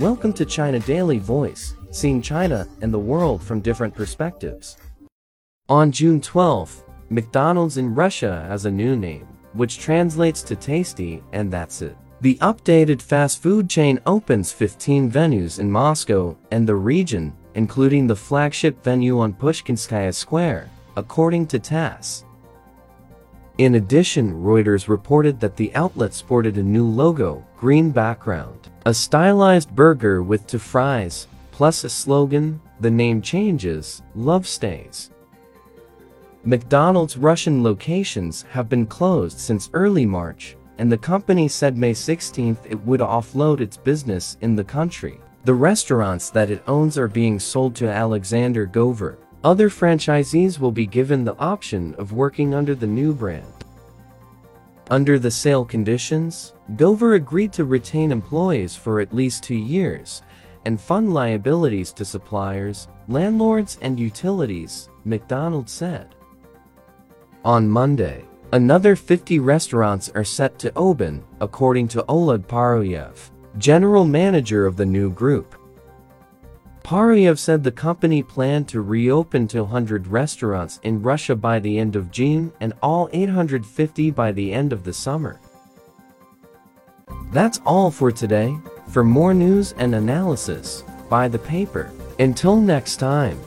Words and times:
Welcome 0.00 0.32
to 0.34 0.44
China 0.44 0.78
Daily 0.78 1.18
Voice, 1.18 1.74
seeing 1.90 2.22
China 2.22 2.68
and 2.82 2.94
the 2.94 2.98
world 3.00 3.42
from 3.42 3.58
different 3.58 3.96
perspectives. 3.96 4.76
On 5.68 5.90
June 5.90 6.20
12, 6.20 6.84
McDonald's 7.10 7.78
in 7.78 7.92
Russia 7.92 8.46
has 8.48 8.64
a 8.64 8.70
new 8.70 8.94
name, 8.94 9.26
which 9.54 9.80
translates 9.80 10.42
to 10.42 10.54
tasty, 10.54 11.20
and 11.32 11.52
that's 11.52 11.82
it. 11.82 11.96
The 12.20 12.36
updated 12.36 13.02
fast 13.02 13.42
food 13.42 13.68
chain 13.68 13.98
opens 14.06 14.52
15 14.52 15.10
venues 15.10 15.58
in 15.58 15.68
Moscow 15.68 16.36
and 16.52 16.64
the 16.64 16.76
region, 16.76 17.36
including 17.54 18.06
the 18.06 18.14
flagship 18.14 18.84
venue 18.84 19.18
on 19.18 19.32
Pushkinskaya 19.32 20.14
Square, 20.14 20.70
according 20.96 21.48
to 21.48 21.58
TASS. 21.58 22.22
In 23.58 23.74
addition, 23.74 24.34
Reuters 24.34 24.86
reported 24.86 25.40
that 25.40 25.56
the 25.56 25.74
outlet 25.74 26.14
sported 26.14 26.58
a 26.58 26.62
new 26.62 26.86
logo, 26.86 27.44
green 27.56 27.90
background, 27.90 28.68
a 28.86 28.94
stylized 28.94 29.74
burger 29.74 30.22
with 30.22 30.46
two 30.46 30.60
fries, 30.60 31.26
plus 31.50 31.82
a 31.82 31.90
slogan, 31.90 32.60
the 32.78 32.90
name 32.90 33.20
changes, 33.20 34.02
love 34.14 34.46
stays. 34.46 35.10
McDonald's 36.44 37.16
Russian 37.16 37.64
locations 37.64 38.42
have 38.42 38.68
been 38.68 38.86
closed 38.86 39.40
since 39.40 39.70
early 39.72 40.06
March, 40.06 40.56
and 40.78 40.90
the 40.90 40.96
company 40.96 41.48
said 41.48 41.76
May 41.76 41.94
16 41.94 42.56
it 42.64 42.80
would 42.82 43.00
offload 43.00 43.60
its 43.60 43.76
business 43.76 44.36
in 44.40 44.54
the 44.54 44.62
country. 44.62 45.20
The 45.44 45.54
restaurants 45.54 46.30
that 46.30 46.50
it 46.50 46.62
owns 46.68 46.96
are 46.96 47.08
being 47.08 47.40
sold 47.40 47.74
to 47.76 47.90
Alexander 47.90 48.66
Govor. 48.66 49.18
Other 49.44 49.70
franchisees 49.70 50.58
will 50.58 50.72
be 50.72 50.86
given 50.86 51.24
the 51.24 51.36
option 51.38 51.94
of 51.94 52.12
working 52.12 52.54
under 52.54 52.74
the 52.74 52.86
new 52.86 53.12
brand. 53.12 53.52
Under 54.90 55.18
the 55.18 55.30
sale 55.30 55.64
conditions, 55.64 56.54
Govor 56.76 57.14
agreed 57.14 57.52
to 57.52 57.64
retain 57.64 58.10
employees 58.10 58.74
for 58.74 59.00
at 59.00 59.14
least 59.14 59.44
two 59.44 59.54
years 59.54 60.22
and 60.64 60.80
fund 60.80 61.14
liabilities 61.14 61.92
to 61.92 62.04
suppliers, 62.04 62.88
landlords, 63.06 63.78
and 63.80 63.98
utilities, 63.98 64.88
McDonald 65.04 65.68
said. 65.68 66.14
On 67.44 67.68
Monday, 67.68 68.24
another 68.52 68.96
50 68.96 69.38
restaurants 69.38 70.10
are 70.10 70.24
set 70.24 70.58
to 70.58 70.72
open, 70.74 71.24
according 71.40 71.88
to 71.88 72.04
Oleg 72.08 72.46
Paroyev, 72.48 73.30
general 73.56 74.04
manager 74.04 74.66
of 74.66 74.76
the 74.76 74.86
new 74.86 75.10
group. 75.10 75.57
Paroyev 76.88 77.36
said 77.36 77.62
the 77.62 77.70
company 77.70 78.22
planned 78.22 78.66
to 78.66 78.80
reopen 78.80 79.46
200 79.46 80.06
restaurants 80.06 80.80
in 80.82 81.02
Russia 81.02 81.36
by 81.36 81.58
the 81.58 81.78
end 81.78 81.94
of 81.94 82.10
June 82.10 82.50
and 82.60 82.72
all 82.82 83.10
850 83.12 84.10
by 84.12 84.32
the 84.32 84.54
end 84.54 84.72
of 84.72 84.84
the 84.84 84.92
summer. 84.94 85.38
That's 87.30 87.60
all 87.66 87.90
for 87.90 88.10
today. 88.10 88.56
For 88.88 89.04
more 89.04 89.34
news 89.34 89.74
and 89.76 89.94
analysis, 89.94 90.82
buy 91.10 91.28
the 91.28 91.38
paper. 91.38 91.92
Until 92.20 92.56
next 92.56 92.96
time. 92.96 93.38